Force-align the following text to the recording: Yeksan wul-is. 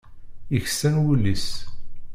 Yeksan 0.53 0.95
wul-is. 1.03 1.47